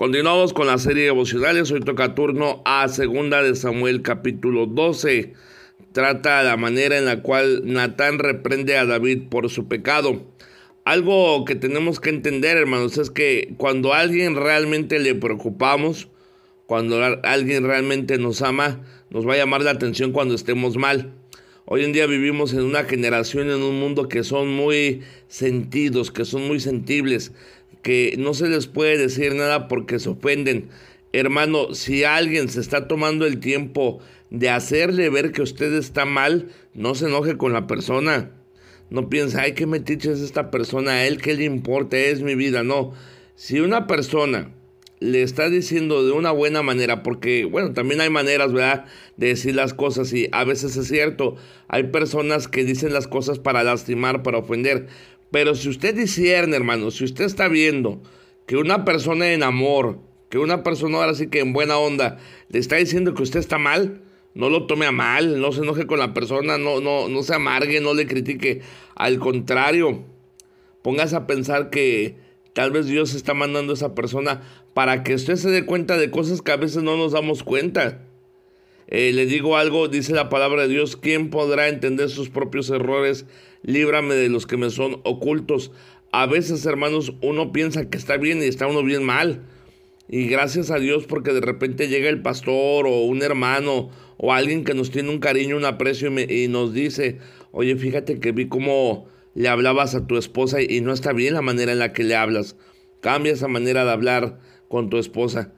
Continuamos 0.00 0.54
con 0.54 0.66
la 0.66 0.78
serie 0.78 1.04
devocionales. 1.04 1.70
Hoy 1.70 1.80
toca 1.80 2.14
turno 2.14 2.62
a 2.64 2.88
segunda 2.88 3.42
de 3.42 3.54
Samuel 3.54 4.00
capítulo 4.00 4.64
12. 4.64 5.34
Trata 5.92 6.42
la 6.42 6.56
manera 6.56 6.96
en 6.96 7.04
la 7.04 7.20
cual 7.20 7.60
Natán 7.66 8.18
reprende 8.18 8.78
a 8.78 8.86
David 8.86 9.24
por 9.28 9.50
su 9.50 9.68
pecado. 9.68 10.22
Algo 10.86 11.44
que 11.44 11.54
tenemos 11.54 12.00
que 12.00 12.08
entender, 12.08 12.56
hermanos, 12.56 12.96
es 12.96 13.10
que 13.10 13.52
cuando 13.58 13.92
a 13.92 13.98
alguien 13.98 14.36
realmente 14.36 14.98
le 15.00 15.14
preocupamos, 15.14 16.08
cuando 16.64 17.04
alguien 17.22 17.64
realmente 17.64 18.16
nos 18.16 18.40
ama, 18.40 18.80
nos 19.10 19.28
va 19.28 19.34
a 19.34 19.36
llamar 19.36 19.60
la 19.60 19.72
atención 19.72 20.12
cuando 20.12 20.34
estemos 20.34 20.78
mal. 20.78 21.12
Hoy 21.66 21.84
en 21.84 21.92
día 21.92 22.06
vivimos 22.06 22.54
en 22.54 22.62
una 22.62 22.84
generación, 22.84 23.50
en 23.50 23.62
un 23.62 23.78
mundo 23.78 24.08
que 24.08 24.24
son 24.24 24.48
muy 24.48 25.02
sentidos, 25.28 26.10
que 26.10 26.24
son 26.24 26.48
muy 26.48 26.58
sensibles, 26.58 27.32
que 27.82 28.14
no 28.18 28.34
se 28.34 28.48
les 28.48 28.66
puede 28.66 28.98
decir 28.98 29.34
nada 29.34 29.68
porque 29.68 29.98
se 29.98 30.10
ofenden. 30.10 30.68
Hermano, 31.12 31.74
si 31.74 32.04
alguien 32.04 32.48
se 32.48 32.60
está 32.60 32.86
tomando 32.86 33.26
el 33.26 33.40
tiempo 33.40 34.00
de 34.30 34.48
hacerle 34.48 35.10
ver 35.10 35.32
que 35.32 35.42
usted 35.42 35.72
está 35.74 36.04
mal, 36.04 36.48
no 36.74 36.94
se 36.94 37.06
enoje 37.06 37.36
con 37.36 37.52
la 37.52 37.66
persona. 37.66 38.30
No 38.90 39.08
piense, 39.08 39.40
ay, 39.40 39.54
qué 39.54 39.66
metiche 39.66 40.12
es 40.12 40.20
esta 40.20 40.50
persona, 40.50 40.92
a 40.92 41.06
él 41.06 41.20
qué 41.20 41.34
le 41.34 41.44
importa, 41.44 41.96
es 41.96 42.22
mi 42.22 42.34
vida. 42.34 42.62
No, 42.62 42.92
si 43.36 43.60
una 43.60 43.86
persona 43.86 44.52
le 45.00 45.22
está 45.22 45.48
diciendo 45.48 46.04
de 46.04 46.12
una 46.12 46.30
buena 46.30 46.62
manera, 46.62 47.02
porque, 47.02 47.44
bueno, 47.44 47.72
también 47.72 48.00
hay 48.00 48.10
maneras, 48.10 48.52
¿verdad?, 48.52 48.84
de 49.16 49.28
decir 49.28 49.54
las 49.54 49.74
cosas 49.74 50.12
y 50.12 50.28
a 50.32 50.44
veces 50.44 50.76
es 50.76 50.88
cierto, 50.88 51.36
hay 51.68 51.84
personas 51.84 52.48
que 52.48 52.64
dicen 52.64 52.92
las 52.92 53.08
cosas 53.08 53.38
para 53.38 53.64
lastimar, 53.64 54.22
para 54.22 54.38
ofender, 54.38 54.88
pero 55.30 55.54
si 55.54 55.68
usted 55.68 55.94
discierne, 55.94 56.56
hermano, 56.56 56.90
si 56.90 57.04
usted 57.04 57.24
está 57.24 57.48
viendo 57.48 58.02
que 58.46 58.56
una 58.56 58.84
persona 58.84 59.32
en 59.32 59.42
amor, 59.42 60.00
que 60.28 60.38
una 60.38 60.62
persona 60.62 60.98
ahora 60.98 61.14
sí 61.14 61.28
que 61.28 61.40
en 61.40 61.52
buena 61.52 61.78
onda 61.78 62.18
le 62.48 62.58
está 62.58 62.76
diciendo 62.76 63.14
que 63.14 63.22
usted 63.22 63.40
está 63.40 63.58
mal, 63.58 64.02
no 64.34 64.48
lo 64.48 64.66
tome 64.66 64.86
a 64.86 64.92
mal, 64.92 65.40
no 65.40 65.52
se 65.52 65.62
enoje 65.62 65.86
con 65.86 65.98
la 65.98 66.14
persona, 66.14 66.58
no, 66.58 66.80
no, 66.80 67.08
no 67.08 67.22
se 67.22 67.34
amargue, 67.34 67.80
no 67.80 67.94
le 67.94 68.06
critique. 68.06 68.60
Al 68.94 69.18
contrario, 69.18 70.04
póngase 70.82 71.16
a 71.16 71.26
pensar 71.26 71.70
que 71.70 72.16
tal 72.52 72.70
vez 72.70 72.86
Dios 72.86 73.14
está 73.14 73.34
mandando 73.34 73.72
a 73.72 73.76
esa 73.76 73.94
persona 73.94 74.42
para 74.74 75.02
que 75.02 75.14
usted 75.14 75.36
se 75.36 75.50
dé 75.50 75.64
cuenta 75.64 75.96
de 75.96 76.10
cosas 76.10 76.42
que 76.42 76.52
a 76.52 76.56
veces 76.56 76.82
no 76.82 76.96
nos 76.96 77.12
damos 77.12 77.42
cuenta. 77.42 78.02
Eh, 78.90 79.12
le 79.12 79.24
digo 79.24 79.56
algo, 79.56 79.86
dice 79.86 80.12
la 80.12 80.28
palabra 80.28 80.62
de 80.62 80.68
Dios, 80.68 80.96
¿quién 80.96 81.30
podrá 81.30 81.68
entender 81.68 82.10
sus 82.10 82.28
propios 82.28 82.68
errores? 82.70 83.24
Líbrame 83.62 84.16
de 84.16 84.28
los 84.28 84.46
que 84.46 84.56
me 84.56 84.70
son 84.70 85.00
ocultos. 85.04 85.70
A 86.10 86.26
veces, 86.26 86.66
hermanos, 86.66 87.12
uno 87.22 87.52
piensa 87.52 87.88
que 87.88 87.96
está 87.96 88.16
bien 88.16 88.42
y 88.42 88.46
está 88.46 88.66
uno 88.66 88.82
bien 88.82 89.04
mal. 89.04 89.42
Y 90.08 90.26
gracias 90.26 90.72
a 90.72 90.80
Dios 90.80 91.06
porque 91.06 91.32
de 91.32 91.40
repente 91.40 91.86
llega 91.86 92.08
el 92.08 92.20
pastor 92.20 92.86
o 92.88 93.02
un 93.02 93.22
hermano 93.22 93.90
o 94.16 94.32
alguien 94.32 94.64
que 94.64 94.74
nos 94.74 94.90
tiene 94.90 95.10
un 95.10 95.20
cariño, 95.20 95.56
un 95.56 95.64
aprecio 95.64 96.10
y, 96.10 96.44
y 96.44 96.48
nos 96.48 96.74
dice, 96.74 97.18
oye, 97.52 97.76
fíjate 97.76 98.18
que 98.18 98.32
vi 98.32 98.48
cómo 98.48 99.06
le 99.34 99.48
hablabas 99.48 99.94
a 99.94 100.08
tu 100.08 100.16
esposa 100.16 100.60
y 100.60 100.80
no 100.80 100.92
está 100.92 101.12
bien 101.12 101.34
la 101.34 101.42
manera 101.42 101.70
en 101.70 101.78
la 101.78 101.92
que 101.92 102.02
le 102.02 102.16
hablas. 102.16 102.56
Cambia 103.00 103.32
esa 103.32 103.46
manera 103.46 103.84
de 103.84 103.92
hablar 103.92 104.40
con 104.66 104.90
tu 104.90 104.98
esposa. 104.98 105.52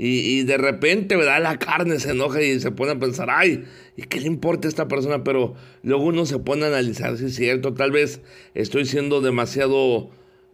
Y, 0.00 0.44
de 0.44 0.56
repente, 0.58 1.16
¿verdad? 1.16 1.42
La 1.42 1.58
carne 1.58 1.98
se 1.98 2.12
enoja 2.12 2.40
y 2.40 2.60
se 2.60 2.70
pone 2.70 2.92
a 2.92 2.98
pensar, 3.00 3.30
ay, 3.32 3.64
¿y 3.96 4.02
qué 4.02 4.20
le 4.20 4.28
importa 4.28 4.68
a 4.68 4.70
esta 4.70 4.86
persona? 4.86 5.24
Pero 5.24 5.56
luego 5.82 6.04
uno 6.04 6.24
se 6.24 6.38
pone 6.38 6.64
a 6.64 6.68
analizar 6.68 7.18
si 7.18 7.24
es 7.24 7.34
cierto, 7.34 7.74
tal 7.74 7.90
vez 7.90 8.20
estoy 8.54 8.84
siendo 8.84 9.20
demasiado 9.20 10.10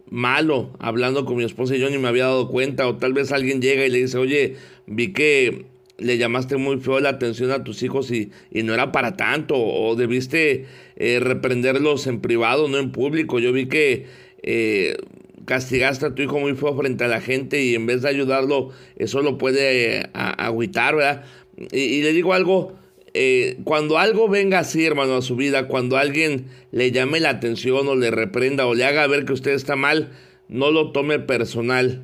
malo 0.09 0.71
hablando 0.79 1.25
con 1.25 1.37
mi 1.37 1.43
esposa 1.43 1.75
y 1.75 1.79
yo 1.79 1.91
ni 1.91 1.99
me 1.99 2.07
había 2.07 2.25
dado 2.25 2.49
cuenta, 2.49 2.87
o 2.87 2.97
tal 2.97 3.13
vez 3.13 3.31
alguien 3.31 3.61
llega 3.61 3.85
y 3.85 3.91
le 3.91 3.99
dice, 3.99 4.17
oye, 4.17 4.55
vi 4.87 5.13
que 5.13 5.65
le 5.99 6.17
llamaste 6.17 6.57
muy 6.57 6.79
feo 6.79 6.99
la 6.99 7.09
atención 7.09 7.51
a 7.51 7.63
tus 7.63 7.83
hijos 7.83 8.09
y, 8.09 8.31
y 8.51 8.63
no 8.63 8.73
era 8.73 8.91
para 8.91 9.15
tanto, 9.15 9.55
o 9.57 9.95
debiste 9.95 10.65
eh, 10.95 11.19
reprenderlos 11.19 12.07
en 12.07 12.19
privado, 12.19 12.67
no 12.67 12.79
en 12.79 12.91
público. 12.91 13.37
Yo 13.37 13.53
vi 13.53 13.67
que 13.67 14.07
eh, 14.41 14.97
castigaste 15.45 16.05
a 16.05 16.15
tu 16.15 16.23
hijo 16.23 16.39
muy 16.39 16.55
feo 16.55 16.75
frente 16.75 17.03
a 17.03 17.07
la 17.07 17.21
gente 17.21 17.63
y 17.63 17.75
en 17.75 17.85
vez 17.85 18.01
de 18.01 18.09
ayudarlo, 18.09 18.71
eso 18.97 19.21
lo 19.21 19.37
puede 19.37 20.01
eh, 20.01 20.09
agüitar, 20.13 20.95
¿verdad? 20.95 21.23
Y, 21.71 22.01
le 22.01 22.11
digo 22.11 22.33
algo, 22.33 22.73
eh, 23.13 23.57
cuando 23.63 23.97
algo 23.97 24.27
venga 24.27 24.59
así, 24.59 24.85
hermano, 24.85 25.15
a 25.15 25.21
su 25.21 25.35
vida, 25.35 25.67
cuando 25.67 25.97
alguien 25.97 26.47
le 26.71 26.91
llame 26.91 27.19
la 27.19 27.29
atención 27.29 27.87
o 27.87 27.95
le 27.95 28.11
reprenda 28.11 28.65
o 28.65 28.73
le 28.73 28.83
haga 28.83 29.07
ver 29.07 29.25
que 29.25 29.33
usted 29.33 29.51
está 29.51 29.75
mal, 29.75 30.11
no 30.49 30.71
lo 30.71 30.91
tome 30.91 31.19
personal, 31.19 32.03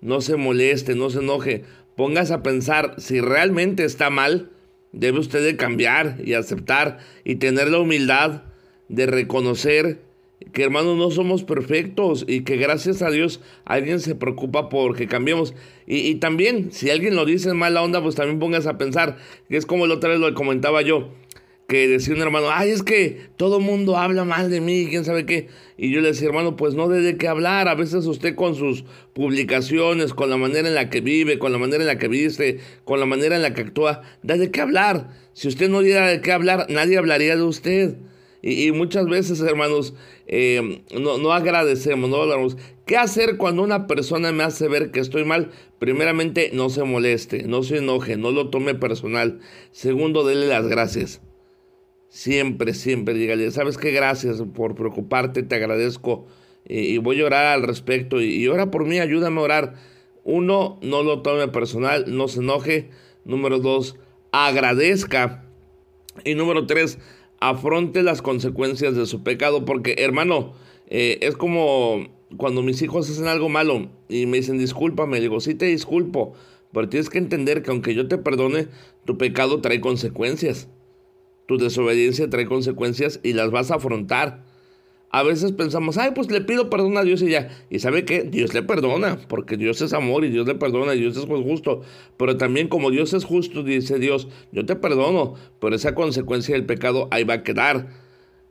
no 0.00 0.20
se 0.20 0.36
moleste, 0.36 0.94
no 0.94 1.10
se 1.10 1.18
enoje, 1.18 1.64
póngase 1.96 2.32
a 2.32 2.42
pensar 2.42 2.94
si 2.98 3.20
realmente 3.20 3.84
está 3.84 4.08
mal, 4.10 4.50
debe 4.92 5.18
usted 5.18 5.56
cambiar 5.56 6.16
y 6.24 6.34
aceptar 6.34 6.98
y 7.24 7.36
tener 7.36 7.68
la 7.68 7.78
humildad 7.78 8.42
de 8.88 9.06
reconocer 9.06 10.00
que 10.52 10.62
hermanos 10.62 10.96
no 10.96 11.10
somos 11.10 11.44
perfectos 11.44 12.24
y 12.26 12.42
que 12.42 12.56
gracias 12.56 13.02
a 13.02 13.10
Dios 13.10 13.40
alguien 13.64 14.00
se 14.00 14.14
preocupa 14.14 14.68
porque 14.68 15.06
cambiemos. 15.06 15.54
Y, 15.86 16.14
también, 16.16 16.72
si 16.72 16.90
alguien 16.90 17.16
lo 17.16 17.24
dice 17.24 17.50
en 17.50 17.56
mala 17.56 17.82
onda, 17.82 18.02
pues 18.02 18.14
también 18.14 18.38
pongas 18.38 18.66
a 18.66 18.78
pensar, 18.78 19.18
que 19.48 19.56
es 19.56 19.66
como 19.66 19.86
la 19.86 19.94
otra 19.94 20.10
vez 20.10 20.20
lo 20.20 20.32
comentaba 20.34 20.82
yo, 20.82 21.10
que 21.68 21.88
decía 21.88 22.14
un 22.14 22.20
hermano, 22.20 22.48
ay, 22.50 22.70
es 22.70 22.82
que 22.82 23.28
todo 23.36 23.60
mundo 23.60 23.96
habla 23.96 24.24
mal 24.24 24.50
de 24.50 24.60
mí, 24.60 24.86
quién 24.90 25.04
sabe 25.04 25.26
qué. 25.26 25.48
Y 25.76 25.90
yo 25.90 26.00
le 26.00 26.08
decía, 26.08 26.28
hermano, 26.28 26.56
pues 26.56 26.74
no 26.74 26.88
de 26.88 27.16
qué 27.16 27.28
hablar. 27.28 27.68
A 27.68 27.74
veces 27.74 28.06
usted 28.06 28.34
con 28.34 28.54
sus 28.54 28.84
publicaciones, 29.14 30.14
con 30.14 30.30
la 30.30 30.36
manera 30.36 30.68
en 30.68 30.74
la 30.74 30.90
que 30.90 31.00
vive, 31.00 31.38
con 31.38 31.52
la 31.52 31.58
manera 31.58 31.82
en 31.82 31.88
la 31.88 31.98
que 31.98 32.08
viste, 32.08 32.60
con 32.84 33.00
la 33.00 33.06
manera 33.06 33.36
en 33.36 33.42
la 33.42 33.54
que 33.54 33.62
actúa, 33.62 34.02
da 34.22 34.36
de 34.36 34.50
qué 34.50 34.60
hablar. 34.60 35.10
Si 35.32 35.48
usted 35.48 35.70
no 35.70 35.80
diera 35.80 36.06
de 36.08 36.20
qué 36.20 36.32
hablar, 36.32 36.66
nadie 36.68 36.98
hablaría 36.98 37.36
de 37.36 37.42
usted. 37.42 37.96
Y, 38.44 38.72
muchas 38.72 39.06
veces, 39.06 39.40
hermanos, 39.40 39.94
eh, 40.26 40.82
no, 40.92 41.16
no, 41.18 41.32
agradecemos, 41.32 42.10
no 42.10 42.16
hablamos. 42.16 42.56
¿Qué 42.86 42.96
hacer 42.96 43.36
cuando 43.36 43.62
una 43.62 43.86
persona 43.86 44.32
me 44.32 44.42
hace 44.42 44.66
ver 44.66 44.90
que 44.90 44.98
estoy 44.98 45.24
mal? 45.24 45.52
Primeramente, 45.78 46.50
no 46.52 46.68
se 46.68 46.82
moleste, 46.82 47.44
no 47.44 47.62
se 47.62 47.78
enoje, 47.78 48.16
no 48.16 48.32
lo 48.32 48.50
tome 48.50 48.74
personal. 48.74 49.38
Segundo, 49.70 50.24
dele 50.26 50.48
las 50.48 50.66
gracias. 50.66 51.22
Siempre, 52.08 52.74
siempre 52.74 53.14
dígale, 53.14 53.48
¿sabes 53.52 53.78
qué? 53.78 53.92
Gracias 53.92 54.42
por 54.54 54.74
preocuparte, 54.74 55.44
te 55.44 55.54
agradezco. 55.54 56.26
y 56.68 56.98
voy 56.98 57.20
a 57.20 57.26
orar 57.26 57.46
al 57.46 57.62
respecto. 57.62 58.20
Y, 58.20 58.34
y 58.34 58.48
ora 58.48 58.72
por 58.72 58.86
mí, 58.86 58.98
ayúdame 58.98 59.40
a 59.40 59.44
orar. 59.44 59.74
Uno, 60.24 60.80
no 60.82 61.04
lo 61.04 61.22
tome 61.22 61.46
personal, 61.46 62.04
no 62.08 62.26
se 62.26 62.40
enoje. 62.40 62.90
Número 63.24 63.60
dos, 63.60 63.96
agradezca. 64.32 65.44
Y 66.24 66.34
número 66.34 66.66
tres, 66.66 66.98
afronte 67.48 68.02
las 68.02 68.22
consecuencias 68.22 68.94
de 68.94 69.06
su 69.06 69.22
pecado, 69.24 69.64
porque 69.64 69.96
hermano, 69.98 70.54
eh, 70.88 71.18
es 71.22 71.36
como 71.36 72.06
cuando 72.36 72.62
mis 72.62 72.80
hijos 72.82 73.10
hacen 73.10 73.26
algo 73.26 73.48
malo 73.48 73.90
y 74.08 74.26
me 74.26 74.36
dicen 74.36 74.58
discúlpame, 74.58 75.20
digo, 75.20 75.40
sí 75.40 75.54
te 75.54 75.66
disculpo, 75.66 76.34
pero 76.72 76.88
tienes 76.88 77.10
que 77.10 77.18
entender 77.18 77.62
que 77.62 77.70
aunque 77.70 77.94
yo 77.94 78.06
te 78.06 78.16
perdone, 78.16 78.68
tu 79.04 79.18
pecado 79.18 79.60
trae 79.60 79.80
consecuencias, 79.80 80.68
tu 81.46 81.58
desobediencia 81.58 82.30
trae 82.30 82.46
consecuencias 82.46 83.18
y 83.24 83.32
las 83.32 83.50
vas 83.50 83.72
a 83.72 83.76
afrontar 83.76 84.44
a 85.14 85.22
veces 85.22 85.52
pensamos, 85.52 85.98
ay, 85.98 86.12
pues 86.14 86.30
le 86.30 86.40
pido 86.40 86.70
perdón 86.70 86.96
a 86.96 87.04
Dios 87.04 87.20
y 87.20 87.28
ya. 87.28 87.50
Y 87.68 87.80
sabe 87.80 88.06
que 88.06 88.22
Dios 88.22 88.54
le 88.54 88.62
perdona, 88.62 89.18
porque 89.28 89.58
Dios 89.58 89.82
es 89.82 89.92
amor 89.92 90.24
y 90.24 90.30
Dios 90.30 90.46
le 90.46 90.54
perdona 90.54 90.94
y 90.94 91.00
Dios 91.00 91.18
es 91.18 91.26
justo. 91.26 91.82
Pero 92.16 92.38
también 92.38 92.68
como 92.68 92.90
Dios 92.90 93.12
es 93.12 93.24
justo, 93.24 93.62
dice 93.62 93.98
Dios, 93.98 94.28
yo 94.52 94.64
te 94.64 94.74
perdono, 94.74 95.34
pero 95.60 95.76
esa 95.76 95.94
consecuencia 95.94 96.54
del 96.54 96.64
pecado 96.64 97.08
ahí 97.10 97.24
va 97.24 97.34
a 97.34 97.42
quedar. 97.42 97.88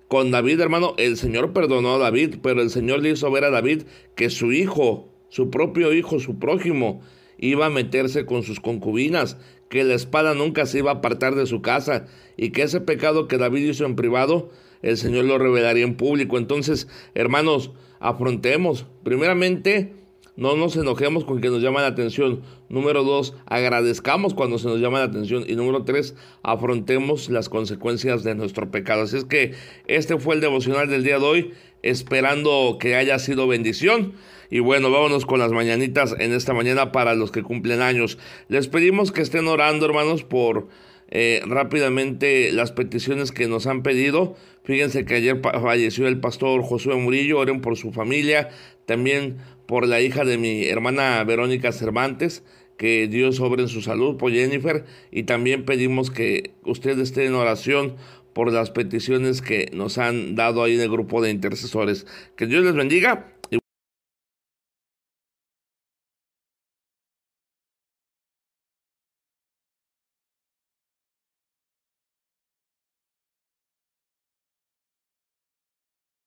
Con 0.08 0.30
David, 0.30 0.60
hermano, 0.60 0.94
el 0.98 1.18
Señor 1.18 1.52
perdonó 1.52 1.96
a 1.96 1.98
David, 1.98 2.36
pero 2.44 2.62
el 2.62 2.70
Señor 2.70 3.02
le 3.02 3.10
hizo 3.10 3.32
ver 3.32 3.46
a 3.46 3.50
David 3.50 3.84
que 4.14 4.30
su 4.30 4.52
hijo, 4.52 5.10
su 5.30 5.50
propio 5.50 5.94
hijo, 5.94 6.20
su 6.20 6.38
prójimo, 6.38 7.02
iba 7.40 7.66
a 7.66 7.72
meterse 7.72 8.28
con 8.28 8.44
sus 8.44 8.60
concubinas, 8.60 9.38
que 9.70 9.84
la 9.84 9.96
espada 9.96 10.36
nunca 10.36 10.68
se 10.68 10.78
iba 10.78 10.92
a 10.92 10.96
apartar 10.96 11.34
de 11.34 11.48
su 11.48 11.64
casa 11.64 12.06
y 12.38 12.52
que 12.52 12.62
ese 12.62 12.82
pecado 12.82 13.28
que 13.28 13.40
David 13.40 13.70
hizo 13.70 13.86
en 13.86 13.96
privado, 13.96 14.52
el 14.82 14.98
Señor 14.98 15.26
lo 15.26 15.38
revelaría 15.38 15.84
en 15.84 15.96
público. 15.96 16.38
Entonces, 16.38 16.88
hermanos, 17.14 17.72
afrontemos. 18.00 18.86
Primeramente, 19.04 19.94
no 20.36 20.56
nos 20.56 20.76
enojemos 20.78 21.26
con 21.26 21.42
que 21.42 21.50
nos 21.50 21.62
llama 21.62 21.82
la 21.82 21.88
atención. 21.88 22.42
Número 22.70 23.04
dos, 23.04 23.36
agradezcamos 23.46 24.34
cuando 24.34 24.58
se 24.58 24.68
nos 24.68 24.80
llama 24.80 25.00
la 25.00 25.06
atención. 25.06 25.44
Y 25.48 25.56
número 25.56 25.84
tres, 25.84 26.16
afrontemos 26.42 27.30
las 27.30 27.50
consecuencias 27.50 28.24
de 28.24 28.34
nuestro 28.34 28.72
pecado. 28.72 29.04
Así 29.04 29.18
es 29.18 29.26
que 29.26 29.54
este 29.88 30.18
fue 30.18 30.36
el 30.36 30.42
devocional 30.42 30.90
del 30.90 31.04
día 31.04 31.20
de 31.20 31.26
hoy, 31.26 31.54
esperando 31.84 32.78
que 32.80 32.96
haya 32.96 33.20
sido 33.20 33.48
bendición. 33.48 34.14
Y 34.50 34.60
bueno, 34.60 34.90
vámonos 34.90 35.26
con 35.26 35.40
las 35.40 35.52
mañanitas 35.52 36.16
en 36.18 36.34
esta 36.34 36.54
mañana 36.54 36.92
para 36.92 37.14
los 37.14 37.32
que 37.32 37.44
cumplen 37.44 37.82
años. 37.82 38.18
Les 38.48 38.68
pedimos 38.68 39.12
que 39.12 39.22
estén 39.22 39.48
orando, 39.48 39.86
hermanos, 39.86 40.24
por 40.24 40.68
eh, 41.12 41.42
rápidamente 41.46 42.52
las 42.54 42.72
peticiones 42.72 43.32
que 43.32 43.48
nos 43.48 43.68
han 43.68 43.84
pedido. 43.84 44.36
Fíjense 44.64 45.06
que 45.06 45.16
ayer 45.16 45.42
falleció 45.42 46.08
el 46.08 46.20
pastor 46.20 46.64
Josué 46.64 46.96
Murillo, 46.96 47.40
oren 47.40 47.62
por 47.62 47.78
su 47.78 47.92
familia, 47.92 48.50
también 48.86 49.38
por 49.66 49.88
la 49.88 50.02
hija 50.02 50.24
de 50.24 50.38
mi 50.38 50.66
hermana 50.66 51.24
Verónica 51.24 51.72
Cervantes, 51.72 52.44
que 52.78 53.08
Dios 53.08 53.36
sobre 53.36 53.64
en 53.64 53.68
su 53.68 53.82
salud, 53.82 54.18
por 54.18 54.32
Jennifer, 54.32 54.86
y 55.12 55.24
también 55.24 55.66
pedimos 55.66 56.10
que 56.10 56.52
usted 56.64 56.98
esté 57.00 57.26
en 57.26 57.36
oración 57.36 57.96
por 58.34 58.52
las 58.52 58.72
peticiones 58.72 59.42
que 59.42 59.70
nos 59.74 59.98
han 59.98 60.36
dado 60.36 60.64
ahí 60.64 60.76
en 60.76 60.82
el 60.82 60.90
grupo 60.90 61.22
de 61.22 61.30
intercesores. 61.30 62.08
Que 62.36 62.48
Dios 62.48 62.64
les 62.64 62.74
bendiga 62.74 63.34